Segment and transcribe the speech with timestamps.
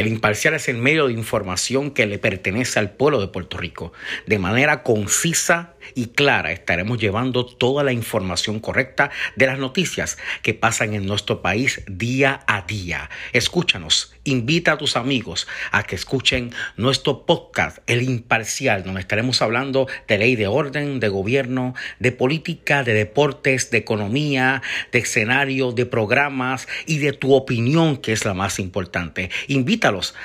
[0.00, 3.92] El imparcial es el medio de información que le pertenece al pueblo de Puerto Rico.
[4.24, 10.54] De manera concisa y clara estaremos llevando toda la información correcta de las noticias que
[10.54, 13.10] pasan en nuestro país día a día.
[13.34, 19.86] Escúchanos, invita a tus amigos a que escuchen nuestro podcast El Imparcial, donde estaremos hablando
[20.08, 24.62] de ley de orden, de gobierno, de política, de deportes, de economía,
[24.92, 29.30] de escenario, de programas y de tu opinión, que es la más importante.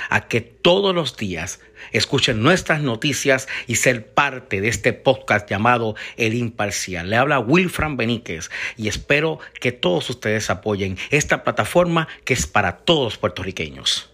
[0.10, 1.60] A que todos los días
[1.92, 7.10] escuchen nuestras noticias y ser parte de este podcast llamado El Imparcial.
[7.10, 12.78] Le habla Wilfran Beníquez y espero que todos ustedes apoyen esta plataforma que es para
[12.78, 14.12] todos puertorriqueños.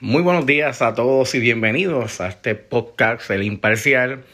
[0.00, 4.24] Muy buenos días a todos y bienvenidos a este podcast El Imparcial.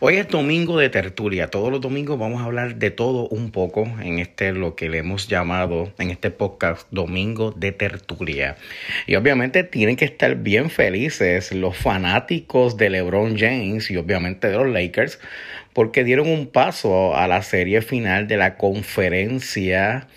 [0.00, 1.48] Hoy es domingo de tertulia.
[1.48, 4.98] Todos los domingos vamos a hablar de todo un poco en este lo que le
[4.98, 8.56] hemos llamado en este podcast Domingo de tertulia.
[9.06, 14.56] Y obviamente tienen que estar bien felices los fanáticos de LeBron James y obviamente de
[14.56, 15.18] los Lakers
[15.72, 20.08] porque dieron un paso a la serie final de la conferencia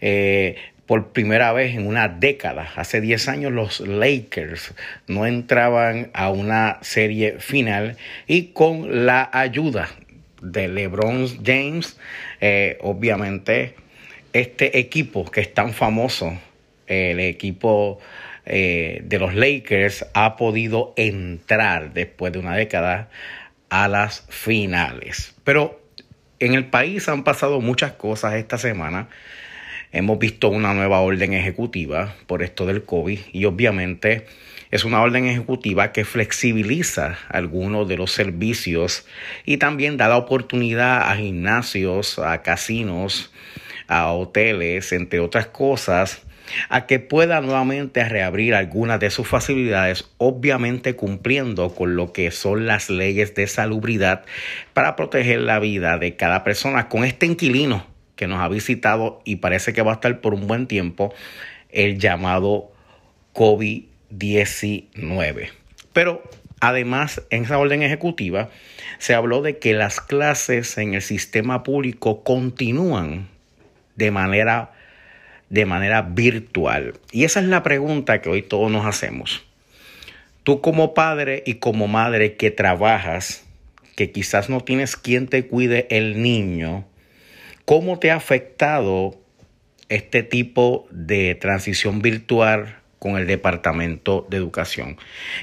[0.00, 0.56] eh,
[0.90, 2.68] por primera vez en una década.
[2.74, 4.74] Hace 10 años los Lakers
[5.06, 9.88] no entraban a una serie final y con la ayuda
[10.42, 11.96] de LeBron James,
[12.40, 13.76] eh, obviamente
[14.32, 16.36] este equipo que es tan famoso,
[16.88, 18.00] el equipo
[18.44, 23.10] eh, de los Lakers ha podido entrar después de una década
[23.68, 25.36] a las finales.
[25.44, 25.80] Pero
[26.40, 29.08] en el país han pasado muchas cosas esta semana
[29.92, 34.24] Hemos visto una nueva orden ejecutiva por esto del COVID y obviamente
[34.70, 39.04] es una orden ejecutiva que flexibiliza algunos de los servicios
[39.44, 43.32] y también da la oportunidad a gimnasios, a casinos,
[43.88, 46.22] a hoteles, entre otras cosas,
[46.68, 52.68] a que pueda nuevamente reabrir algunas de sus facilidades, obviamente cumpliendo con lo que son
[52.68, 54.24] las leyes de salubridad
[54.72, 57.89] para proteger la vida de cada persona con este inquilino
[58.20, 61.14] que nos ha visitado y parece que va a estar por un buen tiempo,
[61.70, 62.70] el llamado
[63.32, 65.48] COVID-19.
[65.94, 66.22] Pero
[66.60, 68.50] además, en esa orden ejecutiva
[68.98, 73.28] se habló de que las clases en el sistema público continúan
[73.96, 74.72] de manera,
[75.48, 76.92] de manera virtual.
[77.12, 79.46] Y esa es la pregunta que hoy todos nos hacemos.
[80.42, 83.46] Tú como padre y como madre que trabajas,
[83.96, 86.84] que quizás no tienes quien te cuide el niño,
[87.70, 89.14] ¿Cómo te ha afectado
[89.88, 94.96] este tipo de transición virtual con el Departamento de Educación?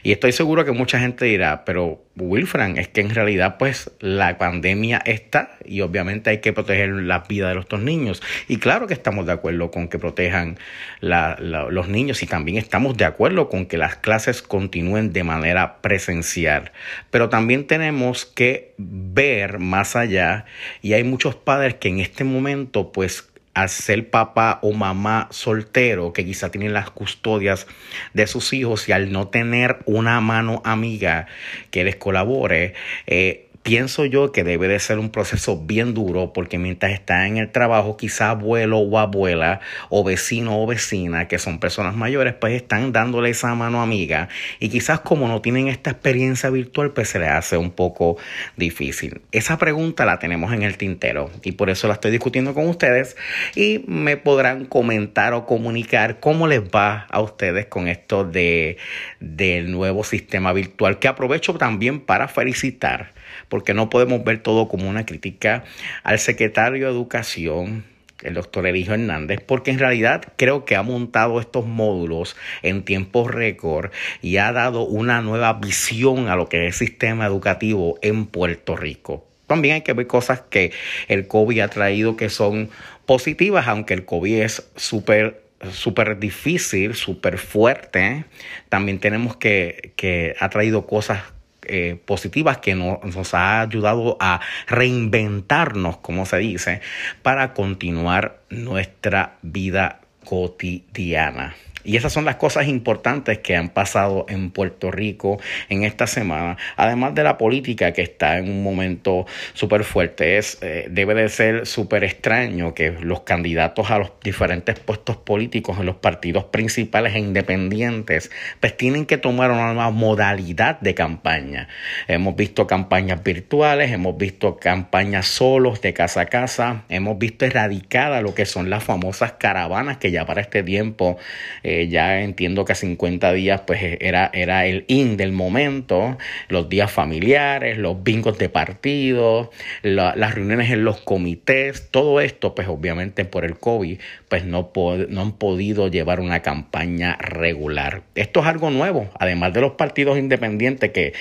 [0.03, 4.37] Y estoy seguro que mucha gente dirá, pero Wilfran, es que en realidad pues la
[4.37, 8.21] pandemia está y obviamente hay que proteger la vida de los niños.
[8.47, 10.57] Y claro que estamos de acuerdo con que protejan
[11.01, 16.71] los niños y también estamos de acuerdo con que las clases continúen de manera presencial.
[17.11, 20.45] Pero también tenemos que ver más allá
[20.81, 26.13] y hay muchos padres que en este momento pues al ser papá o mamá soltero
[26.13, 27.65] que quizá tienen las custodias
[28.13, 31.25] de sus hijos y al no tener una mano amiga
[31.71, 32.75] que les colabore,
[33.07, 37.37] eh, pienso yo que debe de ser un proceso bien duro porque mientras está en
[37.37, 39.59] el trabajo, quizá abuelo o abuela
[39.89, 44.29] o vecino o vecina, que son personas mayores, pues están dándole esa mano amiga
[44.59, 48.17] y quizás como no tienen esta experiencia virtual, pues se les hace un poco
[48.55, 49.21] difícil.
[49.31, 53.17] Esa pregunta la tenemos en el tintero y por eso la estoy discutiendo con ustedes
[53.55, 58.77] y me podrán comentar o comunicar cómo les va a ustedes con esto de,
[59.19, 63.16] del nuevo sistema virtual que aprovecho también para felicitar
[63.49, 65.63] porque no podemos ver todo como una crítica
[66.03, 67.85] al secretario de Educación,
[68.23, 73.27] el doctor Elijo Hernández, porque en realidad creo que ha montado estos módulos en tiempo
[73.27, 78.25] récord y ha dado una nueva visión a lo que es el sistema educativo en
[78.25, 79.25] Puerto Rico.
[79.45, 80.71] También hay que ver cosas que
[81.07, 82.69] el COVID ha traído que son
[83.05, 88.25] positivas, aunque el COVID es súper súper difícil, súper fuerte.
[88.69, 91.23] También tenemos que, que ha traído cosas
[91.67, 96.81] eh, positivas que nos ha ayudado a reinventarnos, como se dice,
[97.21, 101.55] para continuar nuestra vida cotidiana.
[101.87, 105.39] Y esas son las cosas importantes que han pasado en Puerto Rico
[105.69, 106.57] en esta semana.
[106.75, 110.37] Además de la política que está en un momento súper fuerte.
[110.37, 115.77] Es, eh, debe de ser súper extraño que los candidatos a los diferentes puestos políticos
[115.79, 121.69] en los partidos principales e independientes pues tienen que tomar una nueva modalidad de campaña.
[122.09, 128.19] Hemos visto campañas virtuales, hemos visto campañas solos de casa a casa, hemos visto erradicada
[128.19, 131.17] lo que son las famosas caravanas que ya para este tiempo...
[131.63, 136.17] Eh, ya entiendo que a 50 días pues era, era el in del momento,
[136.49, 139.51] los días familiares, los bingos de partido,
[139.83, 144.71] las reuniones en los comités, todo esto pues obviamente por el COVID pues no,
[145.09, 148.03] no han podido llevar una campaña regular.
[148.15, 151.13] Esto es algo nuevo, además de los partidos independientes que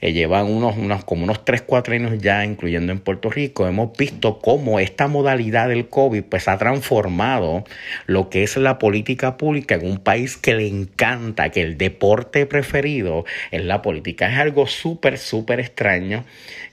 [0.00, 3.96] eh, llevan unos, unos, como unos 3, 4 años ya, incluyendo en Puerto Rico, hemos
[3.96, 7.64] visto cómo esta modalidad del COVID pues ha transformado
[8.06, 12.46] lo que es la política pública en un país que le encanta, que el deporte
[12.46, 14.30] preferido es la política.
[14.30, 16.24] Es algo súper, súper extraño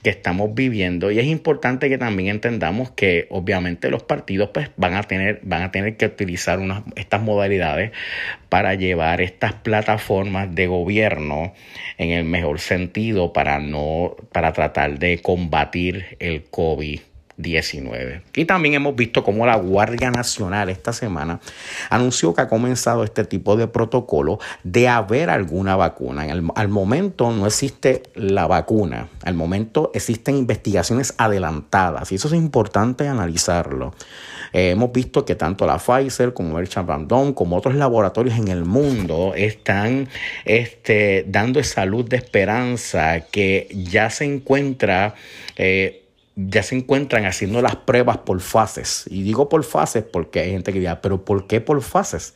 [0.02, 4.94] que estamos viviendo y es importante que también entendamos que obviamente los partidos pues van
[4.94, 7.92] a tener, van a tener que utilizar unas, estas modalidades
[8.48, 11.52] para llevar estas plataformas de gobierno
[11.98, 17.00] en el mejor sentido para no, para tratar de combatir el COVID.
[17.36, 18.22] 19.
[18.34, 21.40] Y también hemos visto cómo la Guardia Nacional esta semana
[21.90, 26.26] anunció que ha comenzado este tipo de protocolo de haber alguna vacuna.
[26.54, 33.08] al momento no existe la vacuna, al momento existen investigaciones adelantadas y eso es importante
[33.08, 33.94] analizarlo.
[34.52, 38.64] Eh, hemos visto que tanto la Pfizer como el Champandón como otros laboratorios en el
[38.64, 40.08] mundo están
[40.44, 45.14] este, dando salud de esperanza que ya se encuentra
[45.56, 46.01] eh,
[46.34, 49.04] ya se encuentran haciendo las pruebas por fases.
[49.10, 52.34] Y digo por fases porque hay gente que dirá, pero ¿por qué por fases?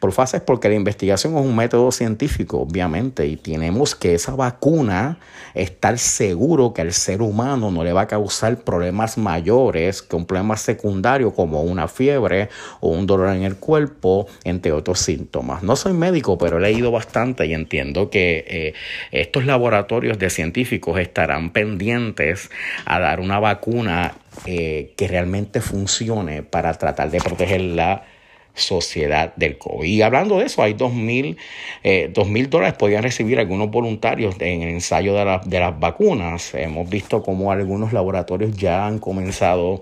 [0.00, 5.18] Por fases porque la investigación es un método científico, obviamente, y tenemos que esa vacuna
[5.54, 10.26] estar seguro que al ser humano no le va a causar problemas mayores que un
[10.26, 12.50] problema secundario como una fiebre
[12.80, 15.62] o un dolor en el cuerpo, entre otros síntomas.
[15.62, 18.74] No soy médico, pero he leído bastante y entiendo que eh,
[19.10, 22.50] estos laboratorios de científicos estarán pendientes
[22.84, 24.14] a dar una vacuna
[24.46, 28.04] eh, que realmente funcione para tratar de proteger la
[28.58, 29.88] sociedad del COVID.
[29.88, 31.36] Y hablando de eso, hay dos mil,
[31.82, 36.54] eh, dólares podían recibir algunos voluntarios en el ensayo de, de, las vacunas.
[36.54, 39.80] Hemos visto cómo algunos laboratorios ya han comenzado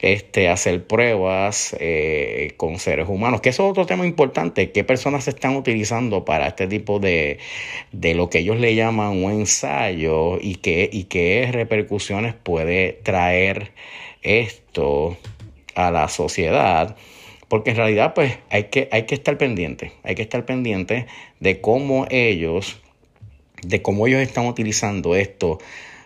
[0.00, 5.24] este, hacer pruebas eh, con seres humanos, que eso es otro tema importante, qué personas
[5.24, 7.38] se están utilizando para este tipo de,
[7.92, 13.72] de lo que ellos le llaman un ensayo y qué, y qué repercusiones puede traer
[14.22, 15.16] esto
[15.74, 16.96] a la sociedad.
[17.48, 21.06] Porque en realidad, pues, hay que, hay que estar pendiente, hay que estar pendiente
[21.40, 22.78] de cómo ellos,
[23.62, 25.58] de cómo ellos están utilizando esto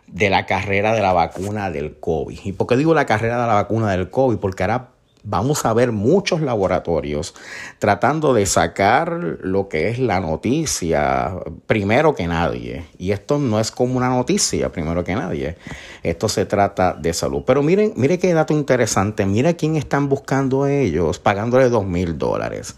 [0.07, 2.39] de la carrera de la vacuna del COVID.
[2.45, 4.37] ¿Y por qué digo la carrera de la vacuna del COVID?
[4.37, 4.92] Porque ahora
[5.25, 7.35] vamos a ver muchos laboratorios
[7.79, 11.35] tratando de sacar lo que es la noticia
[11.67, 12.87] primero que nadie.
[12.99, 15.57] Y esto no es como una noticia primero que nadie.
[16.03, 17.43] Esto se trata de salud.
[17.47, 19.27] Pero miren, miren qué dato interesante.
[19.27, 22.77] Mira quién están buscando ellos pagándole dos mil dólares.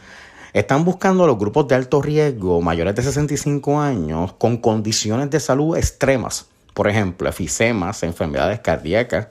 [0.52, 5.40] Están buscando a los grupos de alto riesgo mayores de 65 años con condiciones de
[5.40, 9.28] salud extremas por ejemplo, efisemas, enfermedades cardíacas,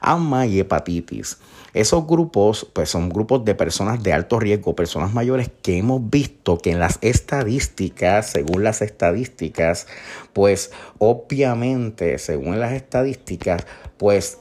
[0.00, 1.38] asma y hepatitis.
[1.72, 6.58] Esos grupos, pues son grupos de personas de alto riesgo, personas mayores que hemos visto
[6.58, 9.86] que en las estadísticas, según las estadísticas,
[10.32, 13.66] pues obviamente, según las estadísticas,
[13.98, 14.38] pues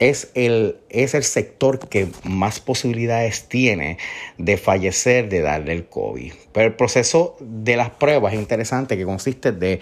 [0.00, 3.98] es el, es el sector que más posibilidades tiene
[4.36, 6.32] de fallecer de darle el COVID.
[6.52, 9.80] Pero el proceso de las pruebas es interesante que consiste de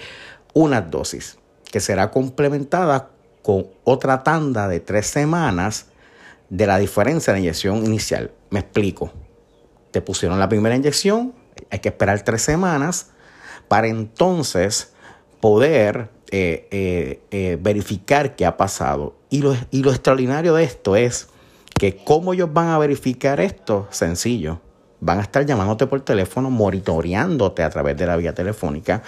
[0.55, 1.39] unas dosis
[1.71, 3.11] que será complementada
[3.47, 5.87] con otra tanda de tres semanas
[6.51, 8.33] de la diferencia de la inyección inicial.
[8.51, 9.13] Me explico.
[9.93, 11.33] Te pusieron la primera inyección,
[11.71, 13.13] hay que esperar tres semanas
[13.69, 14.95] para entonces
[15.41, 19.15] poder eh, eh, eh, verificar qué ha pasado.
[19.31, 21.29] Y lo, y lo extraordinario de esto es
[21.79, 24.61] que cómo ellos van a verificar esto, sencillo
[25.01, 29.03] van a estar llamándote por teléfono, monitoreándote a través de la vía telefónica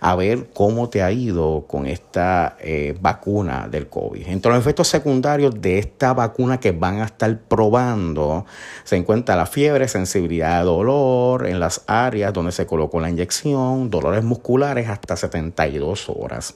[0.00, 4.26] a ver cómo te ha ido con esta eh, vacuna del COVID.
[4.28, 8.46] Entre los efectos secundarios de esta vacuna que van a estar probando
[8.84, 13.90] se encuentra la fiebre, sensibilidad de dolor en las áreas donde se colocó la inyección,
[13.90, 16.54] dolores musculares hasta 72 horas.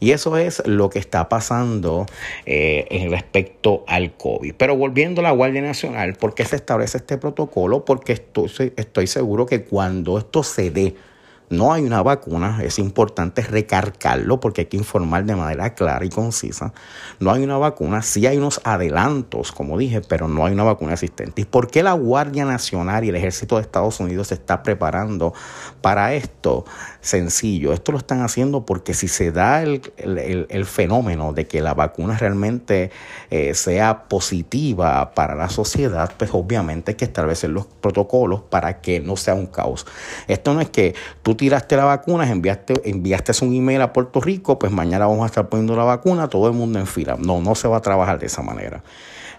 [0.00, 2.06] Y eso es lo que está pasando
[2.46, 4.54] eh, en respecto al COVID.
[4.56, 7.84] Pero volviendo a la Guardia Nacional, ¿por qué se establece este protocolo?
[7.84, 10.94] Porque estoy, estoy seguro que cuando esto se dé,
[11.50, 16.08] no hay una vacuna, es importante recargarlo porque hay que informar de manera clara y
[16.08, 16.72] concisa.
[17.18, 20.92] No hay una vacuna, sí hay unos adelantos, como dije, pero no hay una vacuna
[20.92, 21.42] existente.
[21.42, 25.34] ¿Y por qué la Guardia Nacional y el Ejército de Estados Unidos se está preparando
[25.80, 26.64] para esto?
[27.00, 32.18] Sencillo, esto lo están haciendo porque si se da el, fenómeno de que la vacuna
[32.18, 32.90] realmente
[33.30, 39.00] eh, sea positiva para la sociedad, pues obviamente hay que establecer los protocolos para que
[39.00, 39.86] no sea un caos.
[40.28, 44.58] Esto no es que tú tiraste la vacuna, enviaste, enviaste un email a Puerto Rico,
[44.58, 47.16] pues mañana vamos a estar poniendo la vacuna, todo el mundo en fila.
[47.18, 48.82] No, no se va a trabajar de esa manera.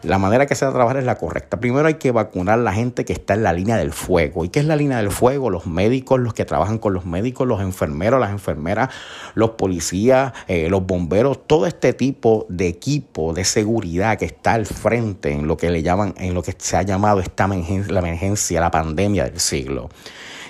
[0.04, 1.60] La manera que se va a trabajar es la correcta.
[1.60, 4.44] Primero hay que vacunar a la gente que está en la línea del fuego.
[4.44, 5.52] ¿Y qué es la línea del fuego?
[5.52, 8.90] Los médicos, los que trabajan con los médicos, los enfermeros, las enfermeras,
[9.36, 14.66] los policías, eh, los bomberos, todo este tipo de equipo de seguridad que está al
[14.66, 18.62] frente en lo que le llaman, en lo que se ha llamado esta la emergencia,
[18.62, 19.90] la pandemia del siglo.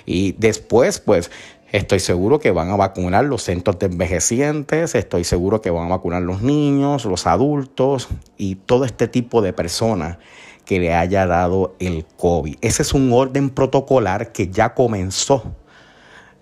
[0.05, 1.31] Y después, pues,
[1.71, 5.89] estoy seguro que van a vacunar los centros de envejecientes, estoy seguro que van a
[5.89, 10.17] vacunar los niños, los adultos y todo este tipo de personas
[10.65, 12.57] que le haya dado el COVID.
[12.61, 15.55] Ese es un orden protocolar que ya comenzó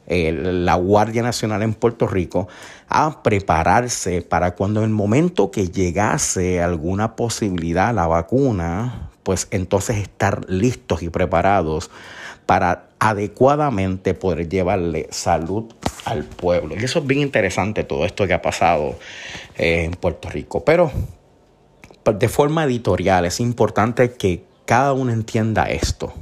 [0.10, 2.48] eh, la Guardia Nacional en Puerto Rico
[2.88, 9.98] a prepararse para cuando en el momento que llegase alguna posibilidad la vacuna, pues entonces
[9.98, 11.92] estar listos y preparados
[12.46, 15.66] para adecuadamente poder llevarle salud
[16.06, 16.76] al pueblo.
[16.76, 18.98] Y eso es bien interesante, todo esto que ha pasado
[19.58, 20.66] eh, en Puerto Rico.
[20.66, 20.92] Pero
[22.04, 26.14] pues, de forma editorial es importante que cada uno entienda esto.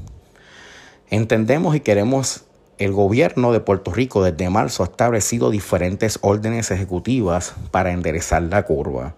[1.09, 2.43] Entendemos y queremos,
[2.77, 8.63] el gobierno de Puerto Rico desde marzo ha establecido diferentes órdenes ejecutivas para enderezar la
[8.63, 9.15] curva.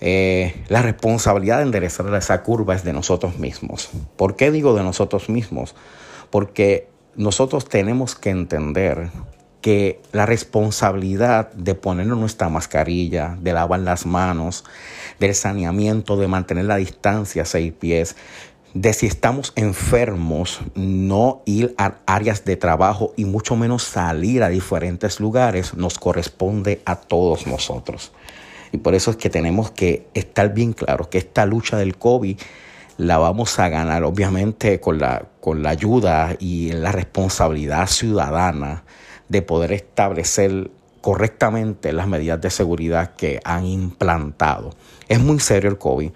[0.00, 3.90] Eh, la responsabilidad de enderezar esa curva es de nosotros mismos.
[4.16, 5.74] ¿Por qué digo de nosotros mismos?
[6.30, 9.10] porque nosotros tenemos que entender
[9.60, 14.64] que la responsabilidad de ponernos nuestra mascarilla, de lavar las manos,
[15.18, 18.14] del saneamiento, de mantener la distancia seis pies,
[18.74, 24.48] de si estamos enfermos, no ir a áreas de trabajo y mucho menos salir a
[24.48, 28.12] diferentes lugares, nos corresponde a todos nosotros.
[28.72, 32.38] Y por eso es que tenemos que estar bien claros que esta lucha del COVID
[32.98, 38.84] la vamos a ganar, obviamente, con la, con la ayuda y la responsabilidad ciudadana
[39.28, 40.70] de poder establecer
[41.00, 44.74] correctamente las medidas de seguridad que han implantado.
[45.08, 46.10] Es muy serio el COVID.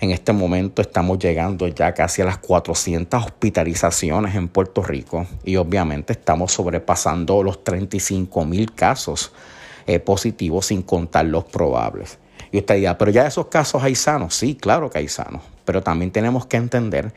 [0.00, 5.56] En este momento estamos llegando ya casi a las 400 hospitalizaciones en Puerto Rico y
[5.56, 9.32] obviamente estamos sobrepasando los 35 mil casos
[9.86, 12.18] eh, positivos sin contar los probables.
[12.52, 14.34] Y usted dirá, pero ya esos casos hay sanos.
[14.34, 15.42] Sí, claro que hay sanos.
[15.64, 17.14] Pero también tenemos que entender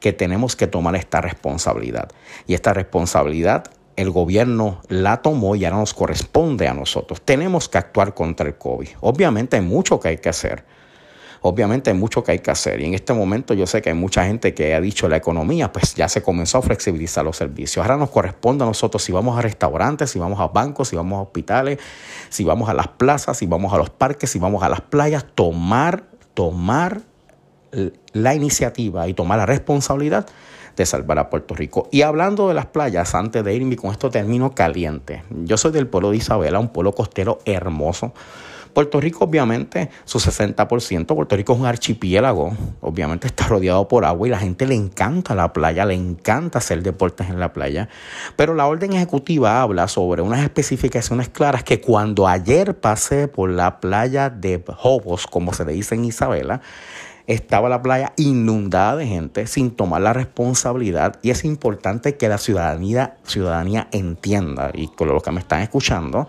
[0.00, 2.10] que tenemos que tomar esta responsabilidad.
[2.46, 3.64] Y esta responsabilidad
[4.00, 7.20] el gobierno la tomó y ahora nos corresponde a nosotros.
[7.22, 8.88] Tenemos que actuar contra el COVID.
[9.00, 10.64] Obviamente hay mucho que hay que hacer.
[11.42, 13.94] Obviamente hay mucho que hay que hacer y en este momento yo sé que hay
[13.94, 17.82] mucha gente que ha dicho la economía, pues ya se comenzó a flexibilizar los servicios.
[17.82, 21.18] Ahora nos corresponde a nosotros si vamos a restaurantes, si vamos a bancos, si vamos
[21.18, 21.78] a hospitales,
[22.28, 25.24] si vamos a las plazas, si vamos a los parques, si vamos a las playas,
[25.34, 26.04] tomar,
[26.34, 27.00] tomar
[28.12, 30.26] la iniciativa y tomar la responsabilidad
[30.86, 31.88] salvar a Puerto Rico.
[31.90, 35.22] Y hablando de las playas, antes de irme con esto termino caliente.
[35.30, 38.12] Yo soy del pueblo de Isabela, un pueblo costero hermoso
[38.72, 44.28] Puerto Rico, obviamente, su 60%, Puerto Rico es un archipiélago, obviamente está rodeado por agua
[44.28, 47.88] y la gente le encanta la playa, le encanta hacer deportes en la playa.
[48.36, 53.80] Pero la orden ejecutiva habla sobre unas especificaciones claras que cuando ayer pasé por la
[53.80, 56.60] playa de Jobos, como se le dice en Isabela,
[57.30, 62.38] estaba la playa inundada de gente sin tomar la responsabilidad y es importante que la
[62.38, 66.28] ciudadanía, ciudadanía entienda, y con los que me están escuchando,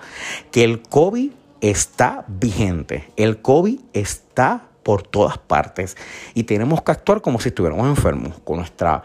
[0.52, 1.32] que el COVID
[1.62, 3.12] está vigente.
[3.16, 5.98] El COVID está por todas partes
[6.36, 9.02] y tenemos que actuar como si estuviéramos enfermos, con nuestra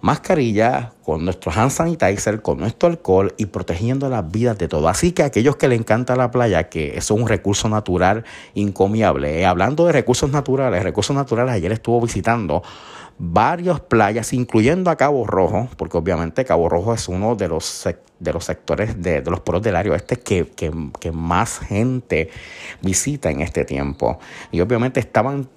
[0.00, 4.90] mascarilla, con nuestro hand sanitizer, con nuestro alcohol y protegiendo las vidas de todos.
[4.90, 8.24] Así que aquellos que le encanta la playa, que es un recurso natural
[8.54, 12.62] incomiable, eh, hablando de recursos naturales, recursos naturales, ayer estuvo visitando
[13.18, 17.88] varias playas, incluyendo a Cabo Rojo, porque obviamente Cabo Rojo es uno de los,
[18.18, 22.30] de los sectores de, los pueblos del área oeste que, que, más gente
[22.82, 24.18] visita en este tiempo.
[24.52, 25.48] Y obviamente estaban,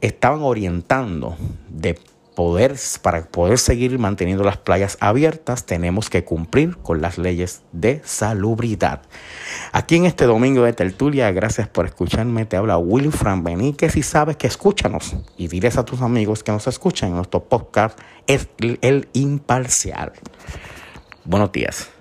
[0.00, 1.36] estaban orientando
[1.68, 1.98] de
[2.38, 8.00] poder, para poder seguir manteniendo las playas abiertas, tenemos que cumplir con las leyes de
[8.04, 9.02] salubridad.
[9.72, 12.44] Aquí en este domingo de tertulia, gracias por escucharme.
[12.44, 16.68] Te habla Wilfran Benítez y sabes que escúchanos y diles a tus amigos que nos
[16.68, 20.12] escuchan en nuestro podcast, El, el Imparcial.
[21.24, 21.97] Buenos días.